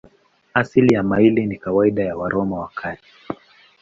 Asili 0.53 0.93
ya 0.93 1.03
maili 1.03 1.45
ni 1.45 1.57
kawaida 1.57 2.03
ya 2.03 2.17
Waroma 2.17 2.59
wa 2.59 2.67
Kale. 2.75 2.99